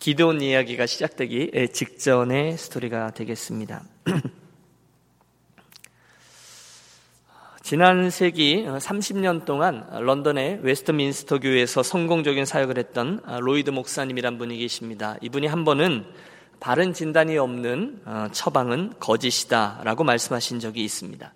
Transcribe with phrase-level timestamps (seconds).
[0.00, 3.82] 기드온 이야기가 시작되기 직전의 스토리가 되겠습니다.
[7.62, 15.18] 지난 세기 30년 동안 런던의 웨스트민스터 교회에서 성공적인 사역을 했던 로이드 목사님이란 분이 계십니다.
[15.20, 16.06] 이분이 한 번은
[16.60, 21.30] 바른 진단이 없는 어, 처방은 거짓이다라고 말씀하신 적이 있습니다.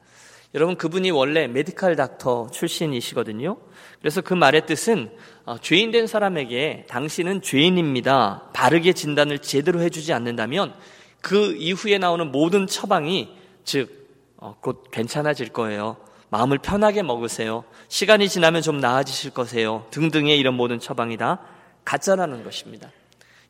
[0.55, 3.57] 여러분 그분이 원래 medical doctor 출신이시거든요.
[4.01, 5.11] 그래서 그 말의 뜻은
[5.47, 8.51] 어, 죄인 된 사람에게 당신은 죄인입니다.
[8.53, 10.75] 바르게 진단을 제대로 해주지 않는다면
[11.21, 13.31] 그 이후에 나오는 모든 처방이
[13.65, 15.97] 즉, 어, 곧 괜찮아질 거예요.
[16.31, 17.65] 마음을 편하게 먹으세요.
[17.89, 19.87] 시간이 지나면 좀 나아지실 거세요.
[19.91, 21.41] 등등의 이런 모든 처방이 다
[21.85, 22.91] 가짜라는 것입니다.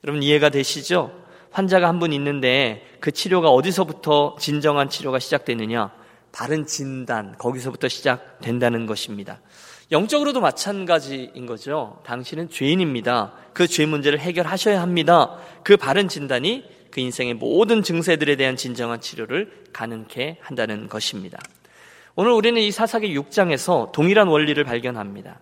[0.05, 1.13] 여러분 이해가 되시죠?
[1.51, 6.04] 환자가 한 분 있는데 그 치료가 어디서부터 진정한 치료가 시작되느냐?
[6.35, 9.41] 바른 진단, 거기서부터 시작된다는 것입니다.
[9.93, 12.01] 영적으로도 마찬가지인 거죠.
[12.05, 13.35] 당신은 죄인입니다.
[13.53, 15.39] 그 죄 문제를 해결하셔야 합니다.
[15.63, 21.39] 그 바른 진단이 그 인생의 모든 증세들에 대한 진정한 치료를 가능케 한다는 것입니다.
[22.17, 25.39] 오늘 우리는 이 사사기 6장에서 동일한 원리를 발견합니다.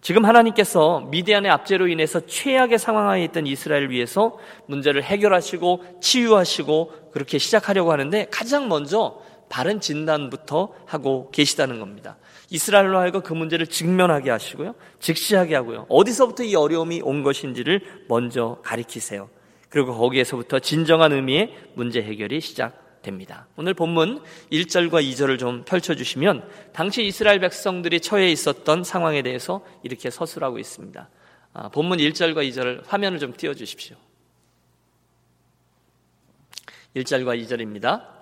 [0.00, 7.92] 지금 하나님께서 미디안의 압제로 인해서 최악의 상황에 있던 이스라엘을 위해서 문제를 해결하시고 치유하시고 그렇게 시작하려고
[7.92, 9.20] 하는데 가장 먼저
[9.50, 12.16] 바른 진단부터 하고 계시다는 겁니다.
[12.50, 14.76] 이스라엘로 하여금 그 문제를 직면하게 하시고요.
[15.00, 15.86] 직시하게 하고요.
[15.88, 19.28] 어디서부터 이 어려움이 온 것인지를 먼저 가리키세요.
[19.68, 23.48] 그리고 거기에서부터 진정한 의미의 문제 해결이 시작됩니다.
[23.56, 30.60] 오늘 본문 1절과 2절을 좀 펼쳐주시면 당시 이스라엘 백성들이 처해 있었던 상황에 대해서 이렇게 서술하고
[30.60, 31.08] 있습니다.
[31.54, 33.96] 아, 본문 1절과 2절을 화면을 좀 띄워주십시오.
[36.94, 38.19] 1절과 2절입니다.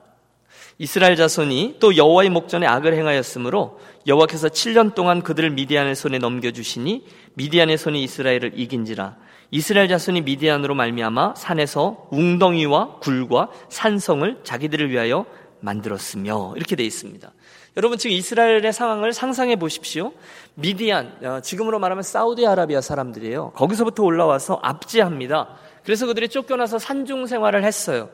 [0.81, 7.05] 이스라엘 자손이 또 여호와의 목전에 악을 행하였으므로 여호와께서 7년 동안 그들을 미디안의 손에 넘겨 주시니
[7.35, 9.17] 미디안의 손이 이스라엘을 이긴지라
[9.51, 15.27] 이스라엘 자손이 미디안으로 말미암아 산에서 웅덩이와 굴과 산성을 자기들을 위하여
[15.61, 17.33] 만들었으며 이렇게 돼 있습니다.
[17.77, 20.13] 여러분 지금 이스라엘의 상황을 상상해 보십시오.
[20.55, 23.53] 미디안 어, 지금으로 말하면 사우디아라비아 사람들이에요.
[23.57, 25.57] 거기서부터 올라와서 압제합니다.
[25.83, 28.11] 그래서 그들이 쫓겨나서 산중 생활을 했어요.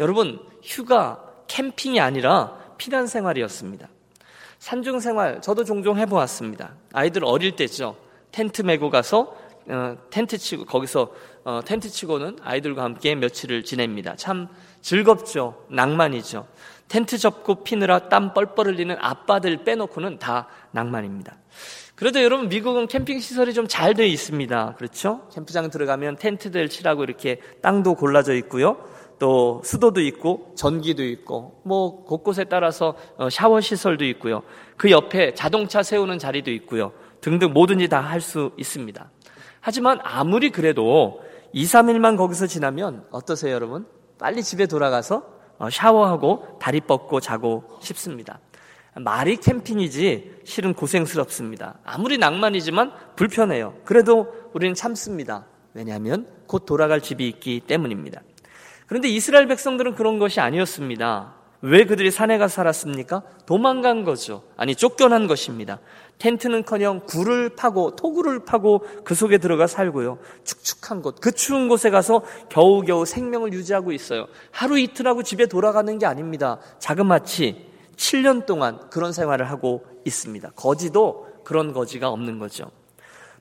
[0.00, 3.86] 여러분 휴가 캠핑이 아니라 피난 생활이었습니다.
[4.58, 6.72] 산중 생활 저도 종종 해보았습니다.
[6.94, 7.96] 아이들 어릴 때죠.
[8.30, 9.36] 텐트 메고 가서
[9.68, 11.12] 어, 텐트 치고 거기서
[11.44, 14.16] 어, 텐트 치고는 아이들과 함께 며칠을 지냅니다.
[14.16, 14.48] 참
[14.80, 15.66] 즐겁죠.
[15.68, 16.48] 낭만이죠.
[16.88, 21.36] 텐트 접고 피느라 땀 뻘뻘 흘리는 아빠들 빼놓고는 다 낭만입니다.
[21.94, 24.76] 그래도 여러분 미국은 캠핑 시설이 좀잘 되어 있습니다.
[24.76, 25.28] 그렇죠?
[25.32, 28.88] 캠프장 들어가면 텐트들 치라고 이렇게 땅도 골라져 있고요.
[29.18, 34.42] 또 수도도 있고 전기도 있고 뭐 곳곳에 따라서 어, 샤워 시설도 있고요.
[34.76, 36.92] 그 옆에 자동차 세우는 자리도 있고요.
[37.20, 39.10] 등등 뭐든지 다 할 수 있습니다.
[39.60, 41.20] 하지만 아무리 그래도
[41.52, 43.86] 2, 3일만 거기서 지나면 어떠세요, 여러분?
[44.18, 45.22] 빨리 집에 돌아가서
[45.58, 48.40] 어, 샤워하고 다리 뻗고 자고 싶습니다.
[48.94, 51.78] 말이 캠핑이지 실은 고생스럽습니다.
[51.84, 53.74] 아무리 낭만이지만 불편해요.
[53.84, 55.46] 그래도 우리는 참습니다.
[55.74, 58.20] 왜냐하면 곧 돌아갈 집이 있기 때문입니다.
[58.92, 61.32] 그런데 이스라엘 백성들은 그런 것이 아니었습니다.
[61.62, 63.22] 왜 그들이 산에 가 살았습니까?
[63.46, 64.42] 도망간 거죠.
[64.54, 65.78] 아니, 쫓겨난 것입니다.
[66.18, 70.18] 텐트는 커녕 굴을 파고, 토굴을 파고 그 속에 들어가 살고요.
[70.44, 72.20] 축축한 곳, 그 추운 곳에 가서
[72.50, 74.26] 겨우겨우 생명을 유지하고 있어요.
[74.50, 76.58] 하루 이틀하고 집에 돌아가는 게 아닙니다.
[76.78, 77.66] 자그마치
[77.96, 80.50] 7년 동안 그런 생활을 하고 있습니다.
[80.50, 82.70] 거지도 그런 거지가 없는 거죠.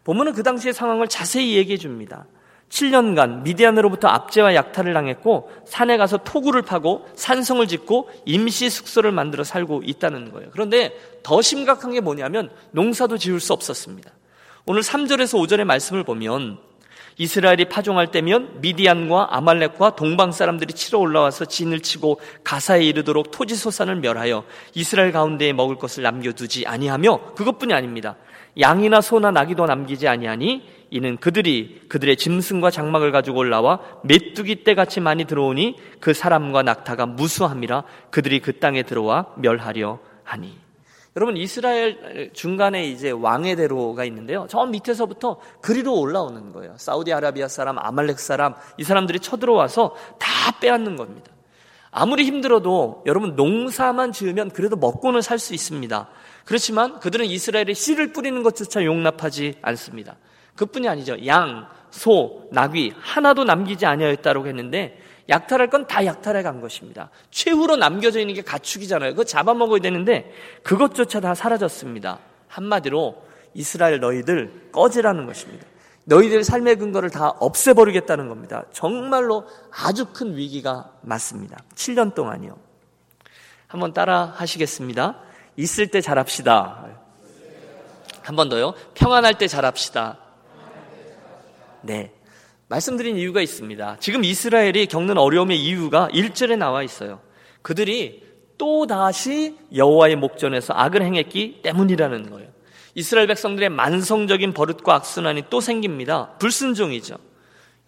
[0.05, 2.25] 보면은 그 당시의 상황을 자세히 얘기해 줍니다.
[2.71, 9.81] 7년간 미디안으로부터 압제와 약탈을 당했고 산에 가서 토구를 파고 산성을 짓고 임시 숙소를 만들어 살고
[9.85, 10.49] 있다는 거예요.
[10.51, 14.11] 그런데 더 심각한 게 뭐냐면 농사도 지을 수 없었습니다.
[14.65, 16.59] 오늘 3절에서 5절의 말씀을 보면
[17.17, 23.97] 이스라엘이 파종할 때면 미디안과 아말렉과 동방 사람들이 치러 올라와서 진을 치고 가사에 이르도록 토지 소산을
[23.97, 28.15] 멸하여 이스라엘 가운데에 먹을 것을 남겨두지 아니하며 그것뿐이 아닙니다.
[28.59, 35.23] 양이나 소나 나귀도 남기지 아니하니 이는 그들이 그들의 짐승과 장막을 가지고 올라와 메뚜기 떼같이 많이
[35.23, 40.70] 들어오니 그 사람과 낙타가 무수함이라 그들이 그 땅에 들어와 멸하려 하니.
[41.15, 44.47] 여러분 이스라엘 중간에 이제 왕의 대로가 있는데요.
[44.49, 46.75] 저 밑에서부터 그리로 올라오는 거예요.
[46.77, 51.31] 사우디아라비아 사람, 아말렉 사람 이 사람들이 쳐들어와서 다 빼앗는 겁니다.
[51.91, 56.07] 아무리 힘들어도 여러분 농사만 지으면 그래도 먹고는 살 수 있습니다.
[56.45, 60.15] 그렇지만 그들은 이스라엘의 씨를 뿌리는 것조차 용납하지 않습니다.
[60.55, 61.25] 그뿐이 아니죠.
[61.25, 64.97] 양, 소, 나귀 하나도 남기지 아니하였다고 했는데
[65.31, 67.09] 약탈할 건 다 약탈해 간 것입니다.
[67.31, 69.11] 최후로 남겨져 있는 게 가축이잖아요.
[69.11, 70.31] 그거 잡아먹어야 되는데
[70.63, 72.19] 그것조차 다 사라졌습니다.
[72.47, 73.23] 한마디로
[73.55, 75.65] 이스라엘 너희들 꺼지라는 것입니다.
[76.05, 78.65] 너희들 삶의 근거를 다 없애버리겠다는 겁니다.
[78.73, 81.57] 정말로 아주 큰 위기가 맞습니다.
[81.75, 82.57] 7년 동안이요.
[83.67, 85.17] 한번 따라 하시겠습니다.
[85.57, 86.87] 있을 때 잘합시다.
[88.21, 88.73] 한 번 더요.
[88.93, 90.17] 평안할 때 잘합시다.
[91.81, 92.11] 네.
[92.71, 93.97] 말씀드린 이유가 있습니다.
[93.99, 97.19] 지금 이스라엘이 겪는 어려움의 이유가 1절에 나와 있어요.
[97.61, 98.23] 그들이
[98.57, 102.49] 또 다시 여호와의 목전에서 악을 행했기 때문이라는 거예요.
[102.95, 106.37] 이스라엘 백성들의 만성적인 버릇과 악순환이 또 생깁니다.
[106.39, 107.17] 불순종이죠.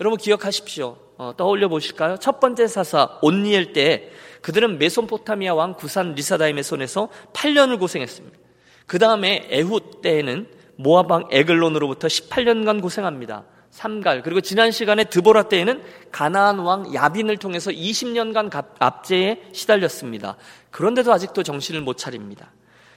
[0.02, 0.98] 여러분 기억하십시오.
[1.18, 2.18] 어, 떠올려 보실까요?
[2.18, 8.38] 첫 번째 사사 온니엘 때 그들은 메소포타미아 왕 구산 리사다임의 손에서 8년을 고생했습니다.
[8.88, 10.48] 그 다음에 에훗 때에는
[10.84, 13.46] 왕 에글론으로부터 18년간 고생합니다.
[13.74, 15.82] 삼갈 그리고 지난 시간에 드보라 때에는
[16.12, 20.38] 가나안 왕 야빈을 통해서 20년간 압제에 시달렸습니다.
[20.70, 22.52] 그런데도 아직도 정신을 못 차립니다.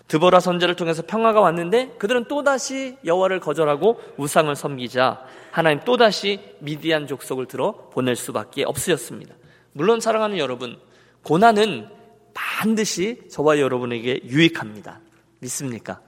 [0.07, 7.47] 드보라 선제를 통해서 평화가 왔는데 그들은 또다시 여호와를 거절하고 우상을 섬기자 하나님 또다시 미디안 족속을
[7.47, 9.35] 들어 보낼 수밖에 없으셨습니다.
[9.73, 10.79] 물론 사랑하는 여러분,
[11.23, 11.89] 고난은
[12.35, 15.01] 반드시 저와 여러분에게 유익합니다.
[15.41, 16.01] 믿습니까?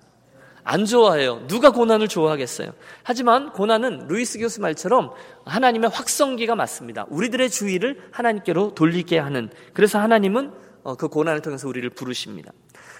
[0.71, 1.47] 안 좋아해요.
[1.47, 2.73] 누가 고난을 좋아하겠어요?
[3.03, 5.13] 하지만 고난은 루이스 교수 말처럼
[5.47, 7.07] 하나님의 확성기가 맞습니다.
[7.09, 9.49] 우리들의 주의를 하나님께로 돌리게 하는.
[9.73, 12.53] 그래서 하나님은 어, 그 고난을 통해서 우리를 부르십니다.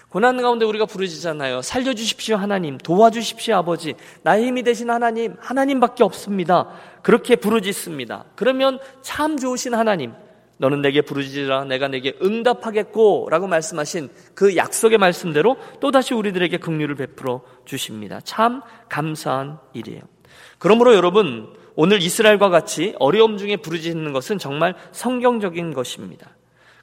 [0.09, 1.61] 고난 가운데 우리가 부르짖잖아요.
[1.61, 2.79] 살려주십시오, 하나님.
[2.79, 3.93] 도와주십시오, 아버지.
[4.23, 6.69] 나의 힘이 되신 하나님, 하나님밖에 없습니다.
[7.03, 8.25] 그렇게 부르짖습니다.
[8.35, 10.13] 그러면 참 좋으신 하나님,
[10.59, 17.41] 너는 내게 부르짖으라 내가 내게 응답하겠고 라고 말씀하신 그 약속의 말씀대로 또다시 우리들에게 긍휼을 베풀어
[17.65, 18.19] 주십니다.
[18.23, 20.01] 참 감사한 일이에요.
[20.57, 26.35] 그러므로 여러분 오늘 이스라엘과 같이 어려움 중에 부르짖는 것은 정말 성경적인 것입니다.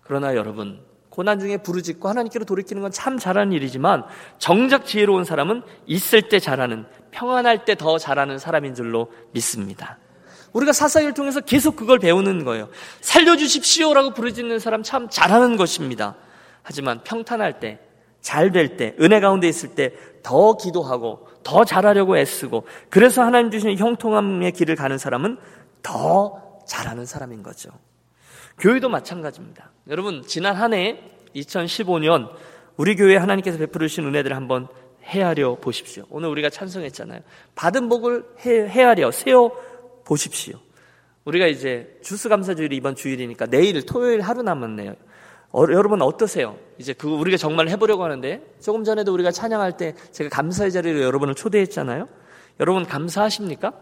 [0.02, 0.80] 그러나 여러분
[1.10, 4.04] 고난 중에 부르짖고 하나님께로 돌이키는 건 참 잘하는 일이지만
[4.38, 9.98] 정작 지혜로운 사람은 있을 때 잘하는 평안할 때 더 잘하는 사람인 줄로 믿습니다.
[10.56, 12.68] 우리가 사사기를 통해서 계속 그걸 배우는 거예요.
[13.00, 16.16] 살려주십시오라고 부르짖는 사람 참 잘하는 것입니다.
[16.62, 17.78] 하지만 평탄할 때,
[18.20, 19.94] 잘 될 때, 은혜 가운데 있을 때
[20.26, 25.38] 더 기도하고 더 잘하려고 애쓰고 그래서 하나님 주시는 형통함의 길을 가는 사람은
[25.84, 27.70] 더 잘하는 사람인 거죠.
[28.58, 29.70] 교회도 마찬가지입니다.
[29.88, 30.98] 여러분, 지난 한 해
[31.36, 32.28] 2015년
[32.76, 34.66] 우리 교회 하나님께서 베풀어 주신 은혜들을 한번
[35.04, 36.04] 헤아려 보십시오.
[36.10, 37.20] 오늘 우리가 찬송했잖아요.
[37.54, 39.52] 받은 복을 헤아려 세워
[40.06, 40.58] 보십시오.
[41.24, 44.94] 우리가 이제 주스 감사주일이 이번 주일이니까 내일 토요일 하루 남았네요.
[45.52, 46.56] 어, 여러분 어떠세요?
[46.78, 51.34] 이제 그 우리가 정말 해보려고 하는데 조금 전에도 우리가 찬양할 때 제가 감사의 자리로 여러분을
[51.34, 52.08] 초대했잖아요.
[52.60, 53.72] 여러분 감사하십니까?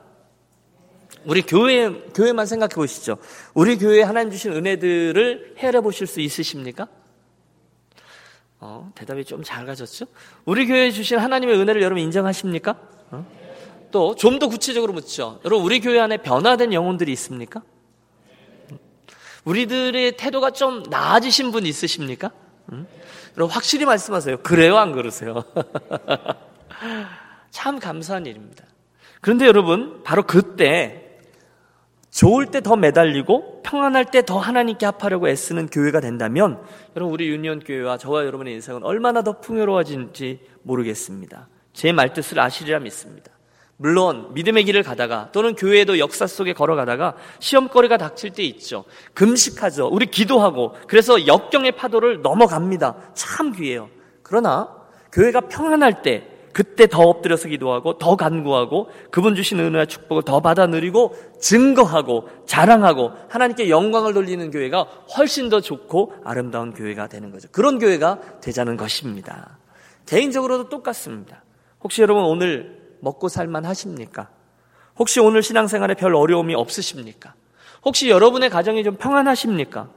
[1.26, 3.18] 우리 교회 교회만 생각해 보시죠.
[3.54, 6.88] 우리 교회에 하나님 주신 은혜들을 헤아려 보실 수 있으십니까?
[8.60, 10.06] 어, 대답이 좀 작아졌죠?
[10.46, 12.78] 우리 교회에 주신 하나님의 은혜를 여러분 인정하십니까?
[13.10, 13.43] 어?
[13.94, 15.38] 또 좀 더 구체적으로 묻죠.
[15.44, 17.62] 여러분, 우리 교회 안에 변화된 영혼들이 있습니까?
[19.44, 22.32] 우리들의 태도가 좀 나아지신 분 있으십니까?
[22.72, 22.86] 응?
[23.36, 24.38] 여러분, 확실히 말씀하세요.
[24.38, 24.78] 그래요?
[24.78, 25.44] 안 그러세요?
[27.52, 28.64] 참 감사한 일입니다.
[29.20, 31.20] 그런데 여러분, 바로 그때
[32.10, 36.60] 좋을 때 더 매달리고 평안할 때 더 하나님께 합하려고 애쓰는 교회가 된다면
[36.96, 41.48] 여러분 우리 유니온 교회와 저와 여러분의 인생은 얼마나 더 풍요로워진지 모르겠습니다.
[41.72, 43.32] 제 말뜻을 아시리라 믿습니다.
[43.76, 48.84] 물론 믿음의 길을 가다가 또는 교회에도 역사 속에 걸어가다가 시험거리가 닥칠 때 있죠.
[49.14, 49.88] 금식하죠.
[49.88, 52.96] 우리 기도하고 그래서 역경의 파도를 넘어갑니다.
[53.14, 53.88] 참 귀해요.
[54.22, 54.68] 그러나
[55.12, 60.66] 교회가 평안할 때 그때 더 엎드려서 기도하고 더 간구하고 그분 주신 은혜와 축복을 더 받아
[60.66, 64.82] 누리고 증거하고 자랑하고 하나님께 영광을 돌리는 교회가
[65.16, 67.48] 훨씬 더 좋고 아름다운 교회가 되는 거죠.
[67.50, 69.58] 그런 교회가 되자는 것입니다.
[70.06, 71.42] 개인적으로도 똑같습니다.
[71.82, 74.28] 혹시 여러분 오늘 먹고 살만 하십니까?
[74.98, 77.34] 혹시 오늘 신앙생활에 별 어려움이 없으십니까?
[77.84, 79.88] 혹시 여러분의 가정이 좀 평안하십니까?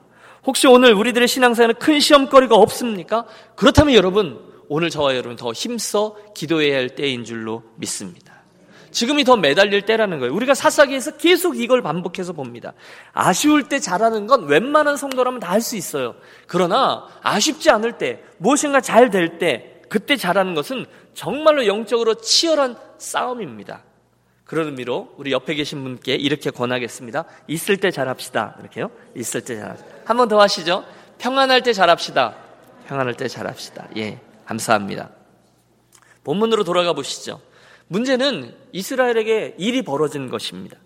[0.46, 3.26] 혹시 오늘 우리들의 신앙생활에 큰 시험거리가 없습니까?
[3.56, 8.36] 그렇다면 여러분, 오늘 저와 여러분 더 힘써 기도해야 할 때인 줄로 믿습니다.
[8.92, 10.34] 지금이 더 매달릴 때라는 거예요.
[10.34, 12.74] 우리가 사사기에서 계속 이걸 반복해서 봅니다.
[13.14, 16.16] 아쉬울 때 잘하는 건 웬만한 성도라면 다 할 수 있어요.
[16.48, 20.86] 그러나 아쉽지 않을 때, 무엇인가 잘 될 때, 그때 잘하는 것은
[21.18, 23.82] 정말로 영적으로 치열한 싸움입니다.
[24.46, 27.26] 그런 의미로 우리 옆에 계신 분께 이렇게 권하겠습니다.
[27.48, 28.56] 있을 때 잘합시다.
[28.60, 28.92] 이렇게요.
[29.16, 29.90] 있을 때 잘합시다.
[30.06, 30.86] 한 번 더 하시죠.
[31.18, 32.36] 평안할 때 잘합시다.
[32.88, 33.88] 평안할 때 잘합시다.
[33.98, 34.20] 예.
[34.46, 35.10] 감사합니다.
[36.24, 37.42] 본문으로 돌아가 보시죠.
[37.88, 40.78] 문제는 이스라엘에게 일이 벌어진 것입니다.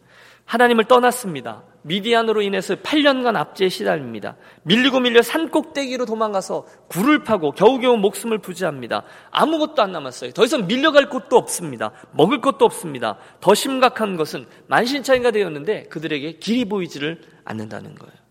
[0.46, 1.62] 하나님을 떠났습니다.
[1.84, 4.36] 미디안으로 인해서 8년간 압제에 시달립니다.
[4.64, 9.04] 밀리고 밀려 산 꼭대기로 도망가서 굴을 파고 겨우겨우 목숨을 부지합니다.
[9.32, 10.32] 아무것도 안 남았어요.
[10.32, 11.92] 더 이상 밀려갈 곳도 없습니다.
[12.12, 13.18] 먹을 것도 없습니다.
[13.40, 18.22] 더 심각한 것은 만신창이가 되었는데 그들에게 길이 보이지를 않는다는 거예요.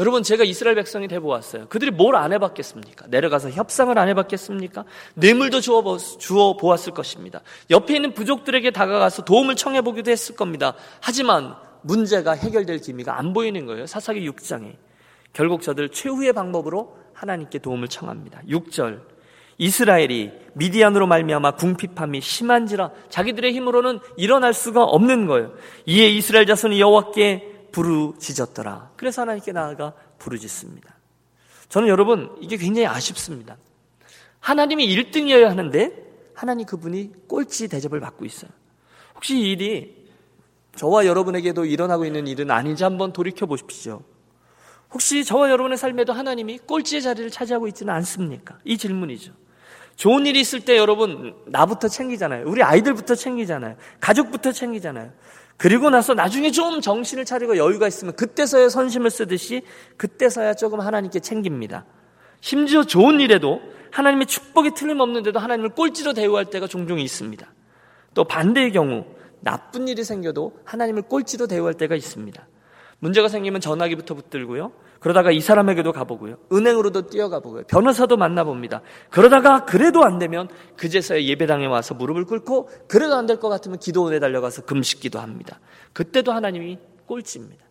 [0.00, 1.68] 여러분 제가 이스라엘 백성이 돼 보았어요.
[1.68, 3.06] 그들이 뭘 안 해봤겠습니까?
[3.08, 4.84] 내려가서 협상을 안 해봤겠습니까?
[5.14, 7.42] 뇌물도 주어, 보았을 것입니다.
[7.70, 10.74] 옆에 있는 부족들에게 다가가서 도움을 청해 보기도 했을 겁니다.
[11.00, 13.86] 하지만 문제가 해결될 기미가 안 보이는 거예요.
[13.86, 14.76] 사사기 6장에.
[15.32, 18.40] 결국 저들 최후의 방법으로 하나님께 도움을 청합니다.
[18.48, 19.02] 6절.
[19.58, 25.52] 이스라엘이 미디안으로 말미암아 궁핍함이 심한지라 자기들의 힘으로는 일어날 수가 없는 거예요.
[25.86, 28.92] 이에 이스라엘 자손이 여호와께 부르짖었더라.
[28.96, 30.92] 그래서 하나님께 나아가 부르짖습니다.
[31.68, 33.56] 저는 여러분 이게 굉장히 아쉽습니다.
[34.40, 38.50] 하나님이 1등이어야 하는데 하나님 그분이 꼴찌 대접을 받고 있어요.
[39.14, 40.03] 혹시 이 일이
[40.76, 44.02] 저와 여러분에게도 일어나고 있는 일은 아닌지 한번 돌이켜 보십시오.
[44.92, 48.58] 혹시 저와 여러분의 삶에도 하나님이 꼴찌의 자리를 차지하고 있지는 않습니까?
[48.64, 49.32] 이 질문이죠.
[49.96, 52.44] 좋은 일이 있을 때 여러분 나부터 챙기잖아요.
[52.46, 53.76] 우리 아이들부터 챙기잖아요.
[54.00, 55.12] 가족부터 챙기잖아요.
[55.56, 59.62] 그리고 나서 나중에 좀 정신을 차리고 여유가 있으면 그때서야 선심을 쓰듯이
[59.96, 61.84] 그때서야 조금 하나님께 챙깁니다.
[62.40, 63.60] 심지어 좋은 일에도
[63.92, 67.46] 하나님의 축복이 틀림없는데도 하나님을 꼴찌로 대우할 때가 종종 있습니다.
[68.14, 69.04] 또 반대의 경우
[69.44, 72.46] 나쁜 일이 생겨도 하나님을 꼴찌로 대우할 때가 있습니다.
[72.98, 74.72] 문제가 생기면 전화기부터 붙들고요.
[75.00, 76.36] 그러다가 이 사람에게도 가보고요.
[76.50, 77.64] 은행으로도 뛰어가 보고요.
[77.64, 78.80] 변호사도 만나봅니다.
[79.10, 80.48] 그러다가 그래도 안 되면
[80.78, 85.60] 그제서야 예배당에 와서 무릎을 꿇고 그래도 안 될 것 같으면 기도원에 달려가서 금식기도 합니다.
[85.92, 87.62] 그때도 하나님이 꼴찌입니다.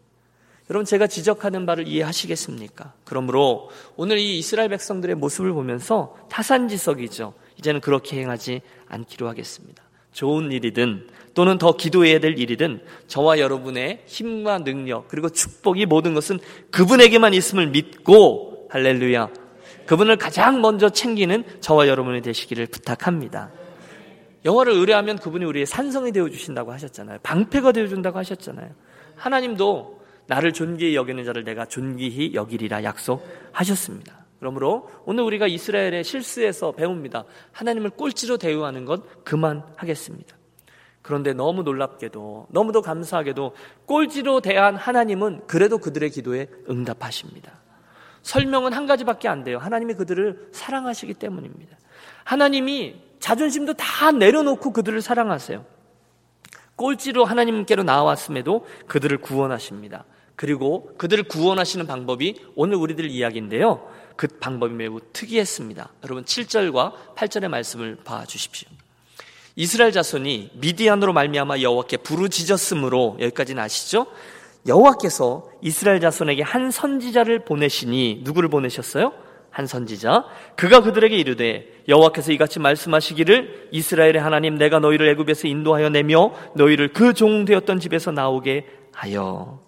[0.70, 2.94] 여러분 제가 지적하는 바를 이해하시겠습니까?
[3.04, 7.34] 그러므로 오늘 이 이스라엘 백성들의 모습을 보면서 타산지석이죠.
[7.58, 9.84] 이제는 그렇게 행하지 않기로 하겠습니다.
[10.12, 16.40] 좋은 일이든 또는 더 기도해야 될 일이든 저와 여러분의 힘과 능력 그리고 축복이 모든 것은
[16.72, 19.30] 그분에게만 있음을 믿고 할렐루야
[19.86, 23.52] 그분을 가장 먼저 챙기는 저와 여러분이 되시기를 부탁합니다.
[24.46, 27.20] 영어를 의뢰하면 그분이 우리의 산성이 되어 주신다고 하셨잖아요.
[27.24, 28.70] 방패가 되어 준다고 하셨잖아요.
[29.16, 34.26] 하나님도 나를 존귀히 여기는 자를 내가 존귀히 여기리라 약속하셨습니다.
[34.40, 37.26] 그러므로 오늘 우리가 이스라엘의 실수에서 배웁니다.
[37.54, 40.36] 하나님을 꼴찌로 대우하는 것 그만하겠습니다.
[41.04, 43.54] 그런데 너무 놀랍게도 너무도 감사하게도
[43.86, 47.52] 꼴찌로 대한 하나님은 그래도 그들의 기도에 응답하십니다.
[48.24, 49.60] 설명은 한 가지밖에 안 돼요.
[49.60, 51.78] 하나님이 그들을 사랑하시기 때문입니다.
[52.24, 55.66] 하나님이 자존심도 다 내려놓고 그들을 사랑하세요.
[56.78, 60.06] 꼴찌로 하나님께로 나왔음에도 그들을 구원하십니다.
[60.36, 63.88] 그리고 그들을 구원하시는 방법이 오늘 우리들 이야기인데요.
[64.16, 65.90] 그 방법이 매우 특이했습니다.
[66.04, 68.70] 여러분 7절과 8절의 말씀을 봐 주십시오.
[69.56, 74.08] 이스라엘 자손이 미디안으로 말미암아 여호와께 부르짖었으므로 여기까지는 아시죠?
[74.68, 79.14] 여호와께서 이스라엘 자손에게 한 선지자를 보내시니 누구를 보내셨어요?
[79.52, 86.34] 한 선지자 그가 그들에게 이르되 여호와께서 이같이 말씀하시기를 이스라엘의 하나님 내가 너희를 애굽에서 인도하여 내며
[86.56, 89.60] 너희를 그 종 되었던 집에서 나오게 하여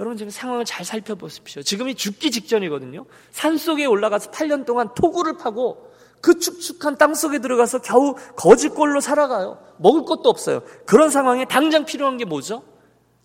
[0.00, 1.62] 여러분 지금 상황을 잘 살펴보십시오.
[1.62, 3.04] 지금이 죽기 직전이거든요.
[3.30, 5.93] 산 속에 올라가서 8년 동안 토구를 파고
[6.24, 9.58] 그 축축한 땅 속에 들어가서 겨우 거지꼴로 살아가요.
[9.76, 10.62] 먹을 것도 없어요.
[10.86, 12.62] 그런 상황에 당장 필요한 게 뭐죠?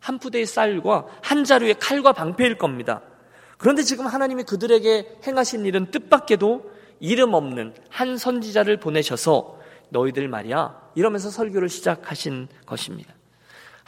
[0.02, 3.02] 한 푸대의 쌀과 한 자루의 칼과 방패일 겁니다.
[3.58, 9.58] 그런데 지금 하나님이 그들에게 행하신 일은 뜻밖에도 이름 없는 한 선지자를 보내셔서
[9.92, 13.14] 너희들 말이야 이러면서 설교를 시작하신 것입니다.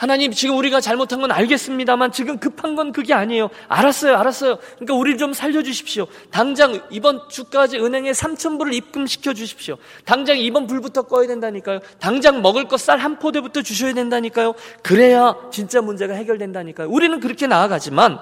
[0.01, 3.51] 하나님, 지금 우리가 잘못한 건 알겠습니다만 지금 급한 건 그게 아니에요.
[3.67, 4.57] 알았어요, 알았어요.
[4.77, 6.07] 그러니까 우리를 좀 살려주십시오.
[6.31, 9.77] 당장 이번 주까지 은행에 3천불을 입금시켜 주십시오.
[10.03, 11.81] 당장 이번 불부터 꺼야 된다니까요.
[11.99, 14.55] 당장 먹을 것 쌀 한 포대부터 주셔야 된다니까요.
[14.81, 16.89] 그래야 진짜 문제가 해결된다니까요.
[16.89, 18.17] 우리는 그렇게 나아가지만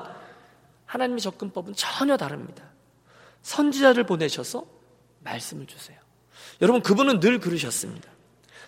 [0.85, 2.61] 하나님의 접근법은 전혀 다릅니다.
[3.41, 4.65] 선지자를 보내셔서
[5.23, 5.97] 말씀을 주세요.
[6.61, 8.09] 여러분, 그분은 늘 그러셨습니다.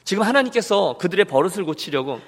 [0.05, 2.21] 지금 하나님께서 그들의 버릇을 고치려고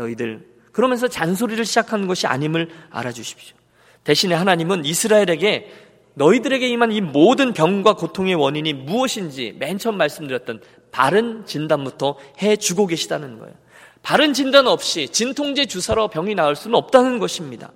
[0.00, 3.56] 너희들 그러면서 잔소리를 시작하는 것이 아님을 알아주십시오.
[4.04, 5.70] 대신에 하나님은 이스라엘에게
[6.14, 12.86] 너희들에게 임한 이 모든 병과 고통의 원인이 무엇인지 맨 처음 말씀드렸던 바른 진단부터 해 주고
[12.86, 13.54] 계시다는 거예요.
[14.02, 17.70] 바른 진단 없이 진통제 주사로 병이 나을 수는 없다는 것입니다.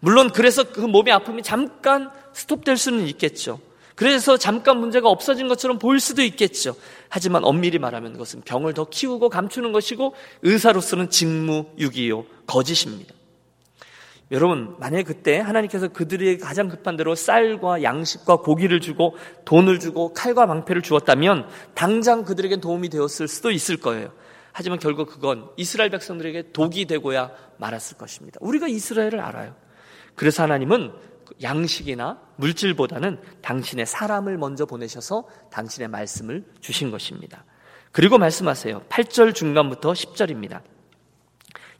[0.00, 3.60] 물론 그래서 그 몸의 아픔이 잠깐 스톱될 수는 있겠죠.
[3.98, 6.76] 그래서 잠깐 문제가 없어진 것처럼 보일 수도 있겠죠.
[7.08, 13.12] 하지만 엄밀히 말하면 그것은 병을 더 키우고 감추는 것이고 의사로서는 직무유기요 거짓입니다.
[14.30, 20.46] 여러분, 만약에 그때 하나님께서 그들에게 가장 급한 대로 쌀과 양식과 고기를 주고 돈을 주고 칼과
[20.46, 24.12] 방패를 주었다면 당장 그들에게 도움이 되었을 수도 있을 거예요.
[24.52, 28.38] 하지만 결국 그건 이스라엘 백성들에게 독이 되고야 말았을 것입니다.
[28.42, 29.56] 우리가 이스라엘을 알아요.
[30.14, 30.92] 그래서 하나님은
[31.42, 37.44] 양식이나 물질보다는 당신의 사람을 먼저 보내셔서 당신의 말씀을 주신 것입니다.
[37.92, 38.82] 그리고 말씀하세요.
[38.88, 40.60] 8절 중간부터 10절입니다.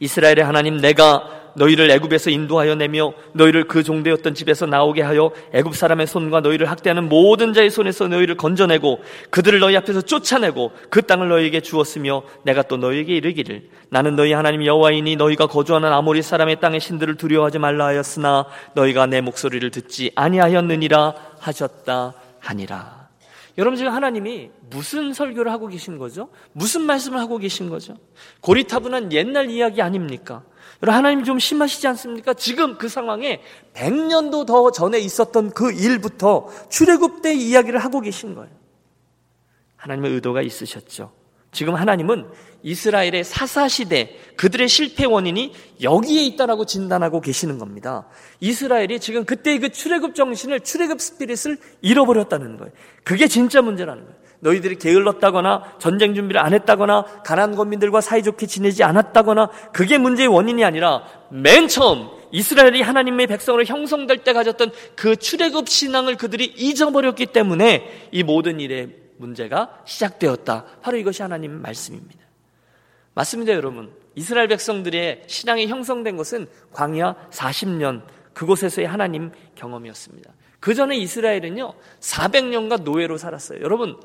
[0.01, 6.07] 이스라엘의 하나님 내가 너희를 애굽에서 인도하여 내며 너희를 그 종되었던 집에서 나오게 하여 애굽 사람의
[6.07, 9.01] 손과 너희를 학대하는 모든 자의 손에서 너희를 건져내고
[9.31, 14.65] 그들을 너희 앞에서 쫓아내고 그 땅을 너희에게 주었으며 내가 또 너희에게 이르기를 나는 너희 하나님
[14.65, 21.15] 여호와이니 너희가 거주하는 아모리 사람의 땅의 신들을 두려워하지 말라 하였으나 너희가 내 목소리를 듣지 아니하였느니라
[21.41, 23.09] 하셨다 하니라.
[23.59, 26.29] 여러분 지금 하나님이 무슨 설교를 하고 계신 거죠?
[26.53, 27.97] 무슨 말씀을 하고 계신 거죠?
[28.41, 30.45] 고리타분한 옛날 이야기 아닙니까?
[30.83, 32.35] 여러분 하나님 좀 심하시지 않습니까?
[32.35, 33.41] 지금 그 상황에
[33.75, 38.51] 100년도 더 전에 있었던 그 일부터 출애굽 때 이야기를 하고 계신 거예요.
[39.77, 41.13] 하나님의 의도가 있으셨죠.
[41.51, 42.29] 지금 하나님은
[42.63, 48.07] 이스라엘의 사사시대 그들의 실패 원인이 여기에 있다라고 진단하고 계시는 겁니다.
[48.41, 52.73] 이스라엘이 지금 그때의 그 출애굽 정신을 출애굽 스피릿을 잃어버렸다는 거예요.
[53.05, 54.28] 그게 진짜 문제라는 거예요.
[54.41, 61.03] 너희들이 게을렀다거나 전쟁 준비를 안 했다거나 가난 권민들과 사이좋게 지내지 않았다거나 그게 문제의 원인이 아니라
[61.31, 68.23] 맨 처음 이스라엘이 하나님의 백성으로 형성될 때 가졌던 그 출애굽 신앙을 그들이 잊어버렸기 때문에 이
[68.23, 70.65] 모든 일의 문제가 시작되었다.
[70.83, 72.21] 바로 이것이 하나님 말씀입니다.
[73.15, 73.91] 맞습니다, 여러분.
[74.15, 78.03] 이스라엘 백성들의 신앙이 형성된 것은 광야 40년
[78.33, 80.31] 그곳에서의 하나님 경험이었습니다.
[80.61, 83.61] 그 전에 이스라엘은요, 400년간 노예로 살았어요.
[83.63, 83.99] 여러분,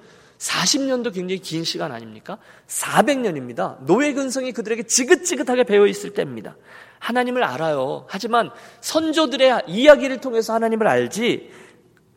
[0.44, 2.38] 40년도 굉장히 긴 시간 아닙니까?
[2.68, 3.82] 400년입니다.
[3.86, 6.58] 노예 근성이 그들에게 지긋지긋하게 배어 있을 때입니다.
[7.00, 8.06] 하나님을 알아요.
[8.10, 11.50] 하지만 선조들의 이야기를 통해서 하나님을 알지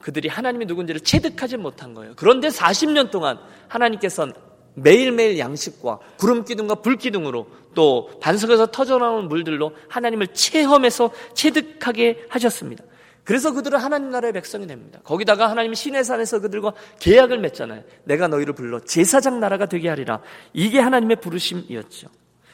[0.00, 2.14] 그들이 하나님이 누군지를 체득하지 못한 거예요.
[2.16, 4.34] 그런데 40년 동안 하나님께서는
[4.74, 12.84] 매일매일 양식과 구름 기둥과 불 기둥으로 또 반석에서 터져나오는 물들로 하나님을 체험해서 체득하게 하셨습니다.
[13.26, 15.00] 그래서 그들은 하나님 나라의 백성이 됩니다.
[15.02, 17.82] 거기다가 하나님 신의 산에서 그들과 계약을 맺잖아요.
[18.04, 20.20] 내가 너희를 불러 제사장 나라가 되게 하리라.
[20.52, 22.06] 이게 하나님의 부르심이었죠.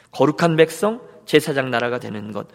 [0.09, 2.47] 거룩한 백성, 제사장 나라가 되는 것.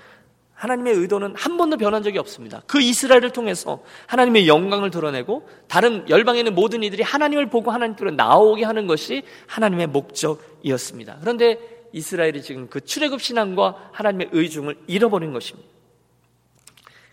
[0.54, 2.60] 하나님의 의도는 한 번도 변한 적이 없습니다.
[2.66, 8.64] 그 이스라엘을 통해서 하나님의 영광을 드러내고 다른 열방에 있는 모든 이들이 하나님을 보고 하나님께로 나오게
[8.64, 11.18] 하는 것이 하나님의 목적이었습니다.
[11.20, 11.60] 그런데
[11.92, 15.77] 이스라엘이 지금 그 출애굽 신앙과 하나님의 의중을 잃어버린 것입니다.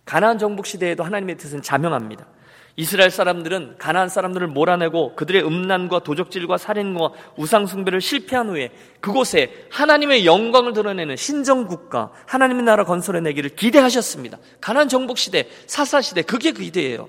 [0.06, 2.26] 가나안 정복 시대에도 하나님의 뜻은 자명합니다.
[2.78, 10.26] 이스라엘 사람들은 가나안 사람들을 몰아내고 그들의 음란과 도적질과 살인과 우상 숭배를 실패한 후에 그곳에 하나님의
[10.26, 14.38] 영광을 드러내는 신정 국가, 하나님의 나라 건설해 내기를 기대하셨습니다.
[14.60, 17.08] 가나안 정복 시대, 사사 시대 그게 그 기대예요.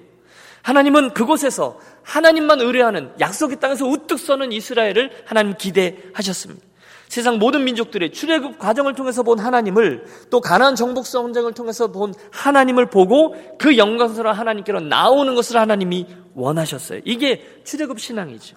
[0.63, 6.65] 하나님은 그곳에서 하나님만 의뢰하는 약속의 땅에서 우뚝 서는 이스라엘을 하나님 기대하셨습니다.
[7.09, 12.87] 세상 모든 민족들의 출애굽 과정을 통해서 본 하나님을 또 가나안 정복 성장을 통해서 본 하나님을
[12.87, 17.01] 보고 그 영광스러운 하나님께로 나오는 것을 하나님이 원하셨어요.
[17.05, 18.57] 이게 출애굽 신앙이죠.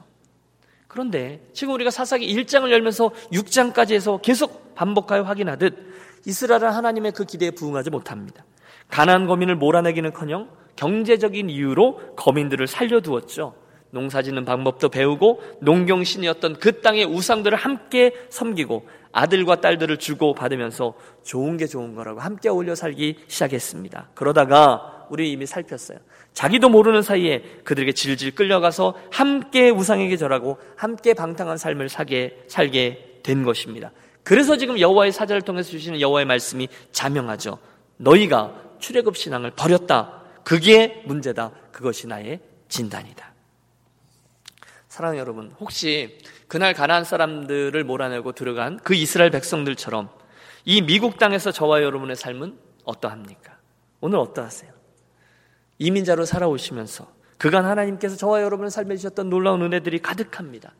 [0.87, 5.77] 그런데 지금 우리가 사사기 1장을 열면서 6장까지 해서 계속 반복하여 확인하듯
[6.25, 8.43] 이스라엘은 하나님의 그 기대에 부응하지 못합니다.
[8.89, 13.53] 가나안 거민을 몰아내기는커녕 경제적인 이유로 거민들을 살려두었죠.
[13.91, 21.57] 농사 짓는 방법도 배우고 농경신이었던 그 땅의 우상들을 함께 섬기고 아들과 딸들을 주고 받으면서 좋은
[21.57, 24.09] 게 좋은 거라고 함께 어울려 살기 시작했습니다.
[24.13, 25.97] 그러다가 우리 이미 살폈어요.
[26.33, 33.43] 자기도 모르는 사이에 그들에게 질질 끌려가서 함께 우상에게 절하고 함께 방탕한 삶을 사게, 살게 된
[33.43, 33.91] 것입니다.
[34.23, 37.57] 그래서 지금 여호와의 사자를 통해서 주시는 여호와의 말씀이 자명하죠.
[37.97, 40.21] 너희가 출애굽 신앙을 버렸다.
[40.43, 41.51] 그게 문제다.
[41.71, 43.28] 그것이 나의 진단이다.
[44.99, 46.17] 사랑하는 여러분, 혹시
[46.49, 50.09] 그날 가나안 사람들을 몰아내고 들어간 그 이스라엘 백성들처럼
[50.65, 53.57] 이 미국 땅에서 저와 여러분의 삶은 어떠합니까?
[54.01, 54.69] 오늘 어떠하세요?
[55.77, 57.07] 이민자로 살아오시면서
[57.37, 60.73] 그간 하나님께서 저와 여러분의 삶에 주셨던 놀라운 은혜들이 가득합니다.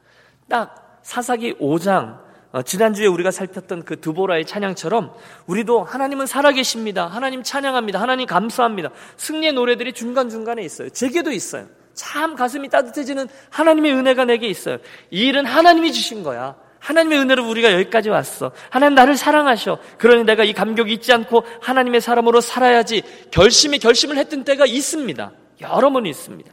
[0.49, 2.19] 딱 사사기 5장
[2.51, 5.13] 어, 지난주에 우리가 살폈던 그 두보라의 찬양처럼
[5.47, 7.07] 우리도 하나님은 살아계십니다.
[7.07, 8.01] 하나님 찬양합니다.
[8.01, 8.89] 하나님 감사합니다.
[9.15, 10.89] 승리의 노래들이 중간중간에 있어요.
[10.89, 11.67] 제게도 있어요.
[11.99, 14.77] 참 가슴이 따뜻해지는 하나님의 은혜가 내게 있어요.
[15.11, 16.55] 이 일은 하나님이 주신 거야.
[16.79, 18.53] 하나님의 은혜로 우리가 여기까지 왔어.
[18.69, 19.79] 하나님 나를 사랑하셔.
[19.97, 25.31] 그러니 내가 이 감격이 있지 않고 하나님의 사람으로 살아야지 결심이 결심을 했던 때가 있습니다.
[25.59, 26.49] 여러 번 있습니다.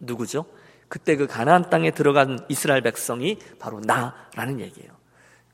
[0.00, 0.44] 누구죠?
[0.88, 4.90] 그때 그 가나안 땅에 들어간 이스라엘 백성이 바로 나라는 얘기예요.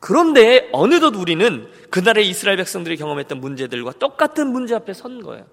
[0.01, 5.47] 그런데 어느덧 우리는 그날의 이스라엘 백성들이 경험했던 문제들과 똑같은 문제 앞에 선 거예요.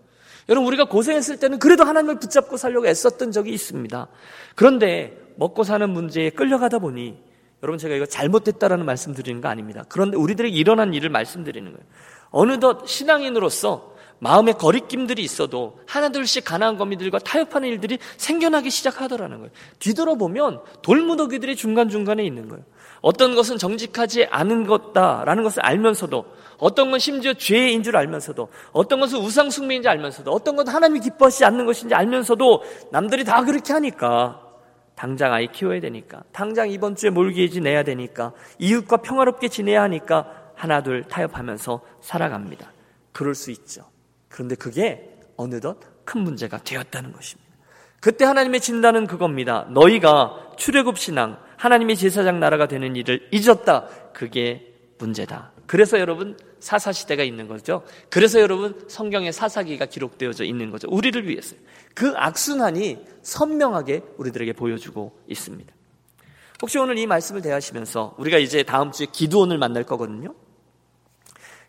[0.49, 4.07] 여러분 우리가 고생했을 때는 그래도 하나님을 붙잡고 살려고 애썼던 적이 있습니다.
[4.55, 7.17] 그런데 먹고 사는 문제에 끌려가다 보니
[7.63, 9.83] 여러분 제가 이거 잘못됐다라는 말씀 드리는 거 아닙니다.
[9.87, 11.85] 그런데 우리들에게 일어난 일을 말씀드리는 거예요.
[12.29, 19.51] 어느덧 신앙인으로서 마음의 거리낌들이 있어도 하나둘씩 가난한 거미들과 타협하는 일들이 생겨나기 시작하더라는 거예요.
[19.79, 22.63] 뒤돌아보면 돌무더기들이 중간중간에 있는 거예요.
[23.01, 26.25] 어떤 것은 정직하지 않은 것다라는 것을 알면서도
[26.63, 31.43] 어떤 건 심지어 죄인 줄 알면서도 어떤 것은 우상 숭배인지 알면서도 어떤 건 하나님이 기뻐하지
[31.43, 34.39] 않는 것인지 알면서도 남들이 다 그렇게 하니까
[34.95, 41.03] 당장 아이 키워야 되니까 당장 이번 주에 몰기지 내야 되니까 이웃과 평화롭게 지내야 하니까 하나둘
[41.03, 42.71] 타협하면서 살아갑니다.
[43.11, 43.83] 그럴 수 있죠.
[44.29, 47.51] 그런데 그게 어느덧 큰 문제가 되었다는 것입니다.
[47.99, 49.67] 그때 하나님의 진단은 그겁니다.
[49.69, 53.87] 너희가 출애굽 신앙, 하나님의 제사장 나라가 되는 일을 잊었다.
[54.13, 55.51] 그게 문제다.
[55.65, 57.83] 그래서 여러분 사사시대가 있는 거죠.
[58.09, 60.87] 그래서 여러분 성경에 사사기가 기록되어져 있는 거죠.
[60.89, 61.55] 우리를 위해서.
[61.93, 65.73] 그 악순환이 선명하게 우리들에게 보여주고 있습니다.
[66.61, 70.33] 혹시 오늘 이 말씀을 대하시면서 우리가 이제 다음 주에 기도원을 만날 거거든요.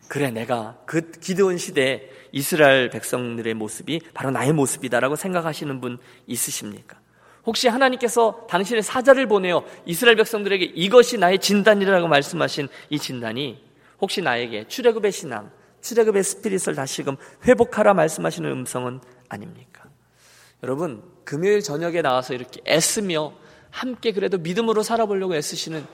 [0.07, 6.97] 그래, 내가 그 기도원 시대에 이스라엘 백성들의 모습이 바로 나의 모습이다라고 생각하시는 분 있으십니까?
[7.45, 13.64] 혹시 하나님께서 당신의 사자를 보내어 이스라엘 백성들에게 이것이 나의 진단이라고 말씀하신 이 진단이
[14.01, 19.83] 혹시 나에게 출애굽의 신앙, 출애굽의 스피릿을 다시금 회복하라 말씀하시는 음성은 아닙니까?
[20.63, 23.33] 여러분, 금요일 저녁에 나와서 이렇게 애쓰며
[23.69, 25.85] 함께 그래도 믿음으로 살아보려고 애쓰시는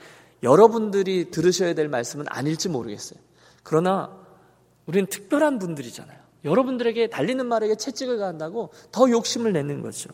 [0.42, 3.20] 여러분들이 들으셔야 될 말씀은 아닐지 모르겠어요.
[3.62, 4.10] 그러나
[4.86, 6.18] 우리는 특별한 분들이잖아요.
[6.44, 10.10] 여러분들에게 달리는 말에게 채찍을 가한다고 더 욕심을 내는 거죠.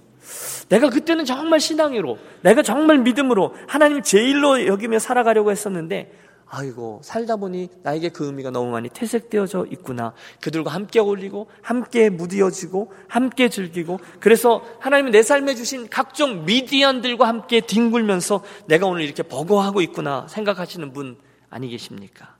[0.68, 6.12] 내가 그때는 정말 신앙으로, 내가 정말 믿음으로 하나님 제일로 여기며 살아가려고 했었는데
[6.50, 10.14] 아이고 살다 보니 나에게 그 의미가 너무 많이 퇴색되어져 있구나.
[10.40, 17.60] 그들과 함께 어울리고 함께 무디어지고 함께 즐기고 그래서 하나님은 내 삶에 주신 각종 미디언들과 함께
[17.60, 21.18] 뒹굴면서 내가 오늘 이렇게 버거하고 있구나 생각하시는 분
[21.50, 22.36] 아니 계십니까?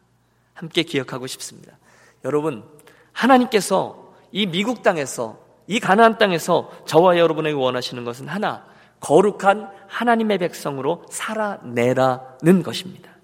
[0.55, 1.79] 함께 기억하고 싶습니다.
[2.25, 2.65] 여러분
[3.13, 8.65] 하나님께서 이 미국 땅에서 이 가나안 땅에서 저와 여러분에게 원하시는 것은 하나
[9.01, 13.18] 거룩한 하나님의 백성으로 살아내라는 것입니다.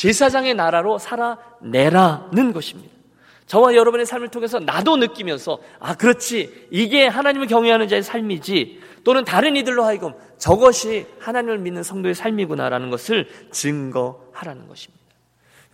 [0.00, 2.90] 제사장의 나라로 살아내라는 것입니다.
[3.44, 9.56] 저와 여러분의 삶을 통해서 나도 느끼면서 아 그렇지 이게 하나님을 경외하는 자의 삶이지 또는 다른
[9.56, 15.04] 이들로 하여금 저것이 하나님을 믿는 성도의 삶이구나라는 것을 증거하라는 것입니다.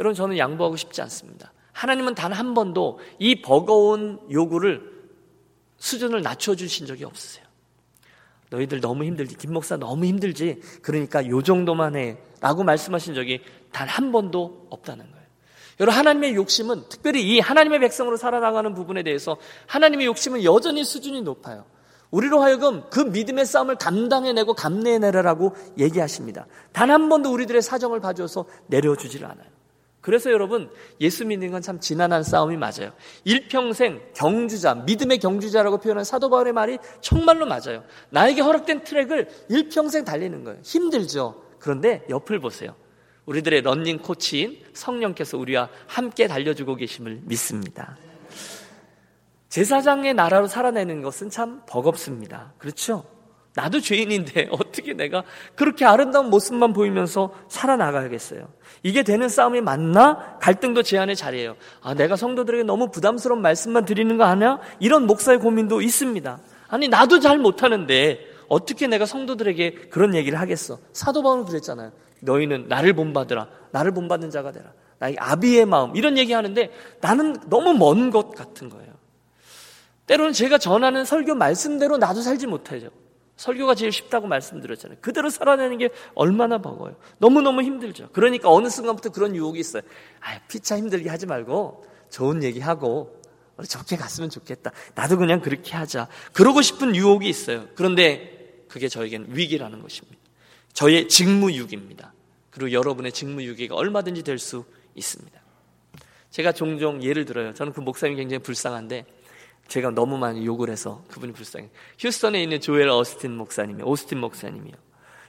[0.00, 1.52] 여러분 저는 양보하고 싶지 않습니다.
[1.72, 4.82] 하나님은 단 한 번도 이 버거운 요구를
[5.76, 7.45] 수준을 낮춰 주신 적이 없으세요.
[8.50, 9.36] 너희들 너무 힘들지.
[9.36, 10.60] 김 목사 너무 힘들지.
[10.82, 12.16] 그러니까 요 정도만 해.
[12.40, 13.40] 라고 말씀하신 적이
[13.72, 15.26] 단 한 번도 없다는 거예요.
[15.80, 21.64] 여러분, 하나님의 욕심은 특별히 이 하나님의 백성으로 살아나가는 부분에 대해서 하나님의 욕심은 여전히 수준이 높아요.
[22.10, 26.46] 우리로 하여금 그 믿음의 싸움을 감당해내고 감내해내라라고 얘기하십니다.
[26.72, 29.55] 단 한 번도 우리들의 사정을 봐줘서 내려주질 않아요.
[30.06, 32.92] 그래서 여러분 예수 믿는 건 참 지난한 싸움이 맞아요.
[33.24, 37.82] 일평생 경주자, 믿음의 경주자라고 표현한 사도 바울의 말이 정말로 맞아요.
[38.10, 40.60] 나에게 허락된 트랙을 일평생 달리는 거예요.
[40.62, 41.42] 힘들죠.
[41.58, 42.76] 그런데 옆을 보세요.
[43.24, 47.96] 우리들의 런닝 코치인 성령께서 우리와 함께 달려주고 계심을 믿습니다.
[49.48, 52.52] 제사장의 나라로 살아내는 것은 참 버겁습니다.
[52.58, 53.04] 그렇죠?
[53.56, 58.48] 나도 죄인인데 어떻게 내가 그렇게 아름다운 모습만 보이면서 살아나가야겠어요.
[58.82, 60.36] 이게 되는 싸움이 맞나?
[60.40, 61.56] 갈등도 제한의 자리예요.
[61.80, 64.58] 아, 내가 성도들에게 너무 부담스러운 말씀만 드리는 거 아니야?
[64.78, 66.38] 이런 목사의 고민도 있습니다.
[66.68, 70.78] 아니, 나도 잘 못하는데 어떻게 내가 성도들에게 그런 얘기를 하겠어?
[70.92, 71.92] 사도 바울은 그랬잖아요.
[72.20, 73.48] 너희는 나를 본받으라.
[73.72, 74.70] 나를 본받는 자가 되라.
[74.98, 75.96] 나의 아비의 마음.
[75.96, 78.92] 이런 얘기 하는데 나는 너무 먼 것 같은 거예요.
[80.06, 82.90] 때로는 제가 전하는 설교 말씀대로 나도 살지 못하죠.
[83.36, 84.98] 설교가 제일 쉽다고 말씀드렸잖아요.
[85.00, 86.96] 그대로 살아내는 게 얼마나 버거요.
[87.18, 88.08] 너무너무 힘들죠.
[88.12, 89.82] 그러니까 어느 순간부터 그런 유혹이 있어요.
[90.20, 93.20] 아, 피차 힘들게 하지 말고 좋은 얘기 하고
[93.56, 94.72] 우리 좋게 갔으면 좋겠다.
[94.94, 96.08] 나도 그냥 그렇게 하자.
[96.32, 97.68] 그러고 싶은 유혹이 있어요.
[97.74, 100.18] 그런데 그게 저에게는 위기라는 것입니다.
[100.72, 102.12] 저의 직무유기입니다.
[102.50, 105.40] 그리고 여러분의 직무유기가 얼마든지 될 수 있습니다.
[106.30, 107.54] 제가 종종 예를 들어요.
[107.54, 109.04] 저는 그 목사님이 굉장히 불쌍한데
[109.68, 111.70] 제가 너무 많이 욕을 해서 그분이 불쌍해.
[111.98, 114.74] 휴스턴에 있는 조엘 어스틴 목사님이 오스틴 목사님이요.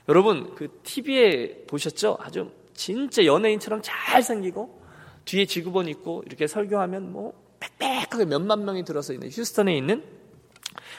[0.08, 2.16] 여러분 그 TV에 보셨죠?
[2.20, 4.82] 아주 진짜 연예인처럼 잘 생기고
[5.24, 10.02] 뒤에 지구본 있고 이렇게 설교하면 뭐 빽빽하게 몇만 명이 들어서 있는 휴스턴에 있는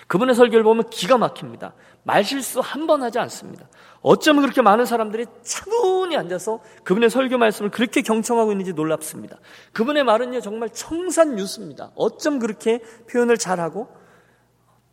[0.10, 1.74] 그분의 설교를 보면 기가 막힙니다.
[2.04, 3.70] 말실수 한 번 하지 않습니다.
[4.02, 9.38] 어쩌면 그렇게 많은 사람들이 차분히 앉아서 그분의 설교 말씀을 그렇게 경청하고 있는지 놀랍습니다.
[9.72, 11.92] 그분의 말은요, 정말 청산 유수입니다.
[11.94, 12.80] 어쩜 그렇게
[13.12, 13.88] 표현을 잘하고,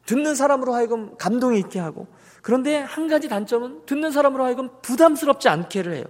[0.05, 2.09] 듣는 사람으로 하여금 감동이 있게 하고,
[2.43, 6.05] 그런데 한 가지 단점은 듣는 사람으로 하여금 부담스럽지 않게를 해요.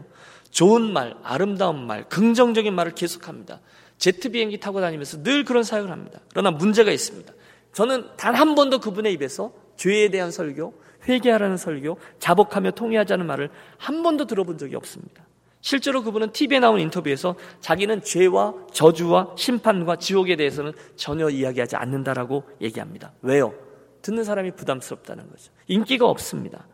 [0.50, 3.60] 좋은 말, 아름다운 말, 긍정적인 말을 계속합니다.
[3.98, 6.18] 제트 비행기 타고 다니면서 늘 그런 사역을 합니다.
[6.30, 7.32] 그러나 문제가 있습니다.
[7.76, 10.72] 저는 단 한 번도 그분의 입에서 죄에 대한 설교,
[11.06, 15.26] 회개하라는 설교, 자복하며 통회하자는 말을 한 번도 들어본 적이 없습니다.
[15.60, 23.12] 실제로 그분은 TV에 나온 인터뷰에서 자기는 죄와 저주와 심판과 지옥에 대해서는 전혀 이야기하지 않는다라고 얘기합니다.
[23.20, 23.52] 왜요?
[24.00, 25.52] 듣는 사람이 부담스럽다는 거죠.
[25.66, 26.66] 인기가 없습니다.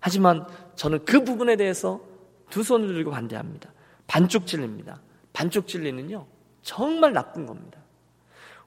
[0.00, 0.44] 하지만
[0.74, 2.00] 저는 그 부분에 대해서
[2.50, 3.72] 두 손을 들고 반대합니다.
[4.08, 5.00] 반쪽 찔립니다.
[5.32, 6.26] 반쪽 찔리는요,
[6.62, 7.78] 정말 나쁜 겁니다.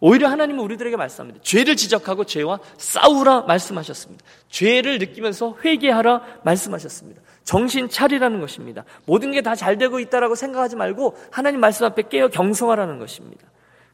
[0.02, 1.40] 오히려 하나님은 우리들에게 말씀합니다.
[1.44, 4.26] 죄를 지적하고 죄와 싸우라 말씀하셨습니다.
[4.50, 7.22] 죄를 느끼면서 회개하라 말씀하셨습니다.
[7.44, 8.84] 정신 차리라는 것입니다.
[9.06, 13.48] 모든 게 다 잘 되고 있다라고 생각하지 말고 하나님 말씀 앞에 깨어 경성하라는 것입니다.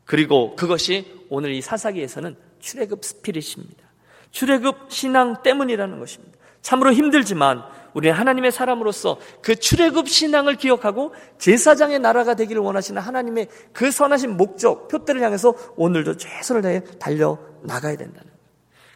[0.06, 3.84] 그리고 그것이 오늘 이 사사기에서는 출애굽 스피릿입니다.
[4.32, 6.37] 출애굽 신앙 때문이라는 것입니다.
[6.67, 13.89] 참으로 힘들지만 우리는 하나님의 사람으로서 그 출애굽 신앙을 기억하고 제사장의 나라가 되기를 원하시는 하나님의 그
[13.89, 18.30] 선하신 목적, 표대를 향해서 오늘도 최선을 다해 달려 나가야 된다는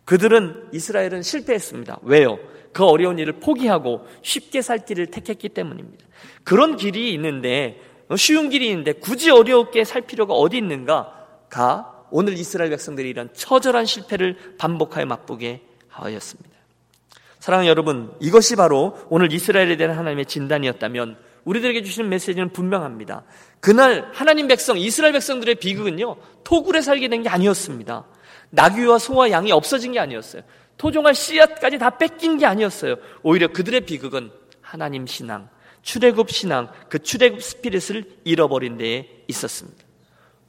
[0.03, 1.99] 그들은 이스라엘은 실패했습니다.
[2.03, 2.39] 왜요?
[2.73, 6.05] 그 어려운 일을 포기하고 쉽게 살 길을 택했기 때문입니다.
[6.43, 7.79] 그런 길이 있는데
[8.17, 14.57] 쉬운 길이 있는데 굳이 어렵게 살 필요가 어디 있는가가 오늘 이스라엘 백성들이 이런 처절한 실패를
[14.57, 16.60] 반복하여 맛보게 하였습니다.
[17.41, 23.23] 사랑하는 여러분, 이것이 바로 오늘 이스라엘에 대한 하나님의 진단이었다면 우리들에게 주시는 메시지는 분명합니다.
[23.59, 28.05] 그날 하나님 백성, 이스라엘 백성들의 비극은요, 토굴에 살게 된 게 아니었습니다.
[28.51, 30.43] 나귀와 소와 양이 없어진 게 아니었어요.
[30.77, 32.97] 토종할 씨앗까지 다 뺏긴 게 아니었어요.
[33.23, 34.29] 오히려 그들의 비극은
[34.61, 35.49] 하나님 신앙,
[35.81, 39.83] 출애굽 신앙, 그 출애굽 스피릿을 잃어버린 데에 있었습니다.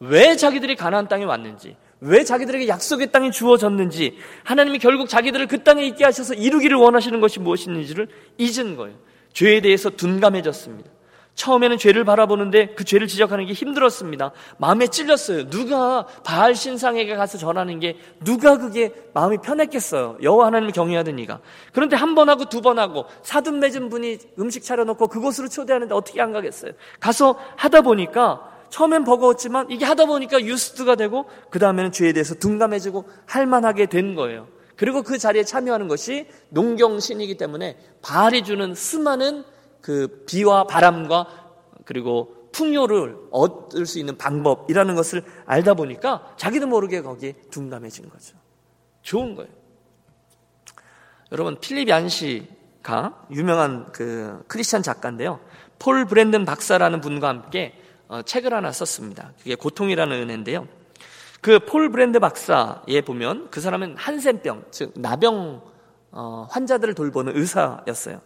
[0.00, 1.74] 왜 자기들이 가나안 땅에 왔는지,
[2.04, 7.38] 왜 자기들에게 약속의 땅이 주어졌는지 하나님이 결국 자기들을 그 땅에 있게 하셔서 이루기를 원하시는 것이
[7.38, 8.96] 무엇인지를 잊은 거예요.
[9.32, 10.90] 죄에 대해서 둔감해졌습니다.
[11.34, 14.32] 처음에는 죄를 바라보는데 그 죄를 지적하는 게 힘들었습니다.
[14.58, 15.48] 마음에 찔렸어요.
[15.48, 20.18] 누가 바알 신상에게 가서 전하는 게 누가 그게 마음이 편했겠어요.
[20.22, 21.40] 여호와 하나님을 경외하던 이가.
[21.72, 26.20] 그런데 한 번 하고 두 번 하고 사돈 맺은 분이 음식 차려놓고 그곳으로 초대하는데 어떻게
[26.20, 26.72] 안 가겠어요.
[27.00, 33.04] 가서 하다 보니까 처음엔 버거웠지만 이게 하다 보니까 유스트가 되고 그 다음에는 죄에 대해서 둔감해지고
[33.26, 34.48] 할만하게 된 거예요.
[34.76, 39.44] 그리고 그 자리에 참여하는 것이 농경신이기 때문에 바알이 주는 수많은
[39.82, 41.26] 그 비와 바람과
[41.84, 48.36] 그리고 풍요를 얻을 수 있는 방법이라는 것을 알다 보니까 자기도 모르게 거기에 둔감해진 거죠.
[49.02, 49.50] 좋은 거예요.
[51.30, 55.40] 여러분 필립 얀시가 유명한 그 크리스천 작가인데요.
[55.78, 57.81] 폴 브랜든 박사라는 분과 함께 어,
[58.20, 59.32] 책을 하나 썼습니다.
[59.38, 60.68] 그게 고통이라는 은혜인데요.
[61.40, 65.62] 그 폴 브랜드 박사에 보면 그 사람은 한센병, 즉 나병
[66.12, 68.20] 어, 환자들을 돌보는 의사였어요.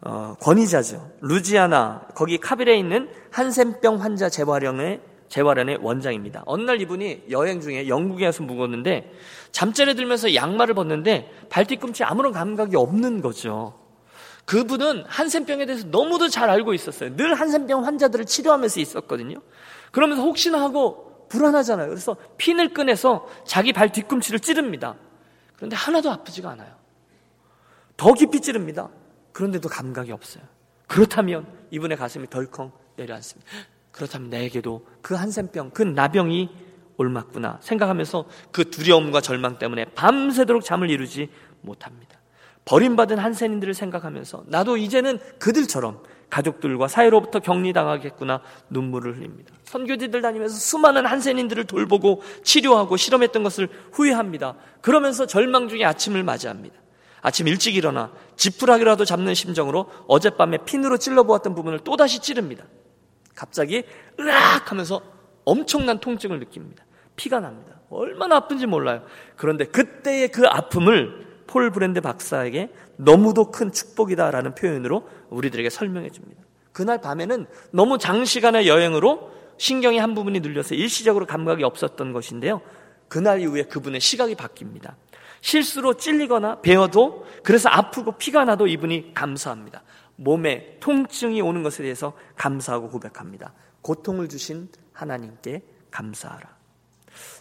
[0.00, 1.10] 어, 권위자죠.
[1.20, 6.42] 루지아나 거기 카빌에 있는 한센병 환자 재활용의 재활원의 원장입니다.
[6.46, 9.12] 어느 날 이분이 여행 중에 영국에 가서 묵었는데
[9.52, 13.83] 잠자리에 들면서 양말을 벗는데 발뒤꿈치 아무런 감각이 없는 거죠.
[14.44, 17.16] 그분은 한센병에 대해서 너무도 잘 알고 있었어요.
[17.16, 19.40] 늘 한센병 환자들을 치료하면서 있었거든요.
[19.90, 21.88] 그러면서 혹시나 하고 불안하잖아요.
[21.88, 24.96] 그래서 핀을 꺼내서 자기 발 뒤꿈치를 찌릅니다.
[25.56, 26.74] 그런데 하나도 아프지가 않아요.
[27.96, 28.90] 더 깊이 찌릅니다.
[29.32, 30.44] 그런데도 감각이 없어요.
[30.86, 33.50] 그렇다면 이분의 가슴이 덜컹 내려앉습니다.
[33.90, 36.50] 그렇다면 나에게도 그 한센병, 그 나병이
[36.96, 41.30] 옮았구나 생각하면서 그 두려움과 절망 때문에 밤새도록 잠을 이루지
[41.62, 42.18] 못합니다.
[42.64, 49.52] 버림받은 한센인들을 생각하면서 나도 이제는 그들처럼 가족들과 사회로부터 격리당하겠구나 눈물을 흘립니다.
[49.64, 54.56] 선교지들 다니면서 수많은 한센인들을 돌보고 치료하고 실험했던 것을 후회합니다.
[54.80, 56.76] 그러면서 절망 중에 아침을 맞이합니다.
[57.20, 62.64] 아침 일찍 일어나 지푸라기라도 잡는 심정으로 어젯밤에 핀으로 찔러보았던 부분을 또다시 찌릅니다.
[63.34, 63.84] 갑자기
[64.20, 65.00] 으악 하면서
[65.44, 66.84] 엄청난 통증을 느낍니다.
[67.16, 67.80] 피가 납니다.
[67.90, 69.04] 얼마나 아픈지 몰라요.
[69.36, 76.42] 그런데 그때의 그 아픔을 폴 브랜드 박사에게 너무도 큰 축복이다라는 표현으로 우리들에게 설명해 줍니다.
[76.72, 82.60] 그날 밤에는 너무 장시간의 여행으로 신경이 한 부분이 눌려서 일시적으로 감각이 없었던 것인데요.
[83.08, 84.94] 그날 이후에 그분의 시각이 바뀝니다.
[85.40, 89.82] 실수로 찔리거나 베어도 그래서 아프고 피가 나도 이분이 감사합니다.
[90.16, 93.52] 몸에 통증이 오는 것에 대해서 감사하고 고백합니다.
[93.82, 96.56] 고통을 주신 하나님께 감사하라.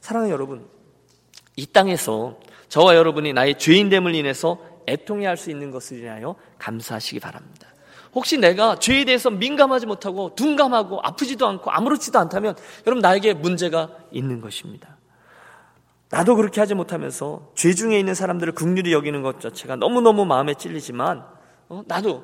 [0.01, 0.67] 사랑하는 여러분,
[1.55, 2.39] 이 땅에서
[2.73, 4.57] 저와 여러분이 나의 죄인됨을 인해서
[4.87, 7.67] 애통해 할 수 있는 것을 인하여 감사하시기 바랍니다.
[8.15, 12.55] 혹시 내가 죄에 대해서 민감하지 못하고 둔감하고 아프지도 않고 아무렇지도 않다면
[12.87, 14.97] 여러분 나에게 문제가 있는 것입니다.
[16.09, 21.23] 나도 그렇게 하지 못하면서 죄 중에 있는 사람들을 극률히 여기는 것 자체가 너무너무 마음에 찔리지만
[21.69, 21.83] 어?
[21.85, 22.23] 나도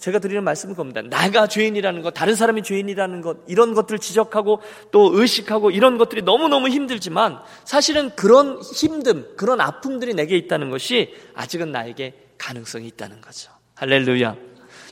[0.00, 1.02] 제가 드리는 말씀은 겁니다.
[1.02, 4.60] 나가 죄인이라는 것, 다른 사람이 죄인이라는 것, 이런 것들을 지적하고
[4.90, 11.70] 또 의식하고 이런 것들이 너무너무 힘들지만 사실은 그런 힘듦, 그런 아픔들이 내게 있다는 것이 아직은
[11.70, 13.52] 나에게 가능성이 있다는 거죠.
[13.74, 14.36] 할렐루야.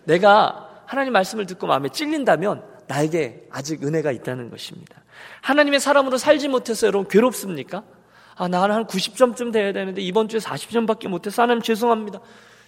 [0.05, 5.03] 내가 하나님 말씀을 듣고 마음에 찔린다면 나에게 아직 은혜가 있다는 것입니다.
[5.41, 7.83] 하나님의 사람으로 살지 못해서 여러분 괴롭습니까?
[8.37, 12.21] 아, 나는 한 90점쯤 돼야 되는데 이번 주에 40점밖에 못해서 하나님 죄송합니다.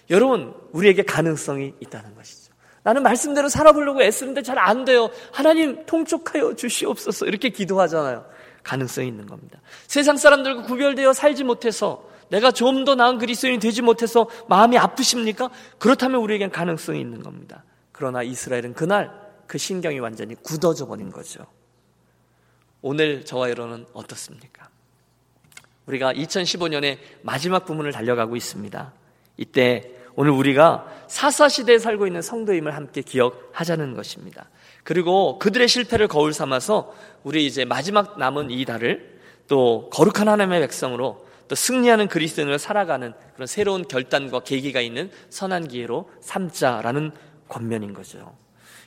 [0.09, 2.51] 여러분, 우리에게 가능성이 있다는 것이죠.
[2.83, 5.09] 나는 말씀대로 살아보려고 애쓰는데 잘 안 돼요.
[5.31, 7.25] 하나님 통촉하여 주시옵소서.
[7.27, 8.25] 이렇게 기도하잖아요.
[8.63, 9.59] 가능성이 있는 겁니다.
[9.87, 15.49] 세상 사람들과 구별되어 살지 못해서 내가 좀 더 나은 그리스도인이 되지 못해서 마음이 아프십니까?
[15.79, 17.63] 그렇다면 우리에겐 가능성이 있는 겁니다.
[17.91, 19.11] 그러나 이스라엘은 그날
[19.47, 21.45] 그 신경이 완전히 굳어져 버린 거죠.
[22.81, 24.69] 오늘 저와 여러분은 어떻습니까?
[25.85, 28.93] 우리가 2015년의 마지막 부문을 달려가고 있습니다.
[29.41, 34.49] 이때 오늘 우리가 사사시대에 살고 있는 성도임을 함께 기억하자는 것입니다.
[34.83, 41.25] 그리고 그들의 실패를 거울 삼아서 우리 이제 마지막 남은 이 달을 또 거룩한 하나님의 백성으로
[41.47, 47.11] 또 승리하는 그리스도인으로 살아가는 그런 새로운 결단과 계기가 있는 선한 기회로 삼자라는
[47.49, 48.35] 권면인 거죠.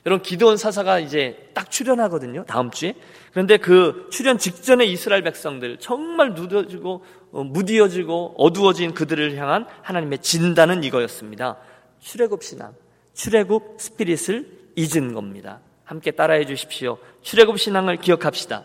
[0.05, 2.45] 여러분 기도원 사사가 이제 딱 출연하거든요.
[2.45, 2.93] 다음 주에.
[3.31, 7.03] 그런데 그 출연 직전에 이스라엘 백성들 정말 누더지고 어,
[7.43, 11.57] 무디어지고 어두워진 그들을 향한 하나님의 진단은 이거였습니다.
[11.99, 12.73] 출애굽 신앙,
[13.13, 15.59] 출애굽 스피릿을 잊은 겁니다.
[15.83, 16.97] 함께 따라해 주십시오.
[17.21, 18.63] 출애굽 신앙을 기억합시다.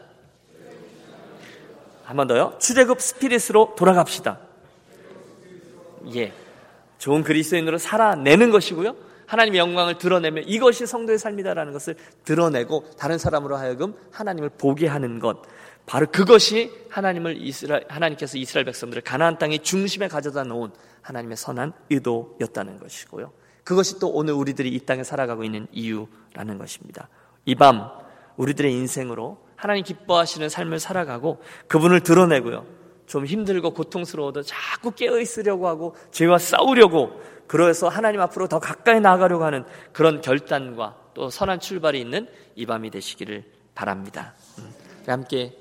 [2.04, 2.56] 한 번 더요.
[2.59, 4.40] 출애굽 스피릿으로 돌아갑시다.
[6.16, 6.33] 예.
[6.98, 8.96] 좋은 그리스도인으로 살아내는 것이고요.
[9.26, 15.42] 하나님의 영광을 드러내면 이것이 성도의 삶이다라는 것을 드러내고 다른 사람으로 하여금 하나님을 보게 하는 것.
[15.86, 20.70] 바로 그것이 하나님을 이스라엘, 하나님께서 이스라엘 백성들을 가나안 땅의 중심에 가져다 놓은
[21.02, 23.32] 하나님의 선한 의도였다는 것이고요.
[23.64, 27.08] 그것이 또 오늘 우리들이 이 땅에 살아가고 있는 이유라는 것입니다.
[27.46, 27.88] 이 밤
[28.36, 32.64] 우리들의 인생으로 하나님 기뻐하시는 삶을 살아가고 그분을 드러내고요.
[33.06, 39.44] 좀 힘들고 고통스러워도 자꾸 깨어 있으려고 하고 죄와 싸우려고 그래서 하나님 앞으로 더 가까이 나아가려고
[39.44, 44.34] 하는 그런 결단과 또 선한 출발이 있는 이 밤이 되시기를 바랍니다.
[44.58, 44.72] 음,
[45.06, 45.60] 함께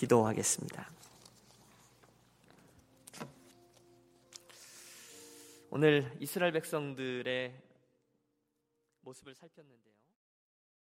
[0.00, 0.90] 기도하겠습니다.
[5.68, 7.54] 오늘 이스라엘 백성들의
[9.02, 9.89] 모습을 살폈는데요.